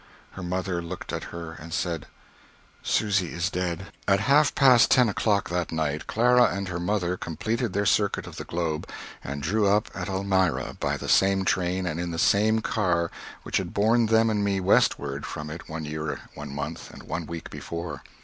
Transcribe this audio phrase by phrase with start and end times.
[0.31, 2.07] Her mother looked at her and said:
[2.81, 7.73] "Susy is dead." At half past ten o'clock that night, Clara and her mother completed
[7.73, 8.89] their circuit of the globe,
[9.23, 13.11] and drew up at Elmira by the same train and in the same car
[13.43, 17.27] which had borne them and me Westward from it one year, one month, and one
[17.27, 18.01] week before.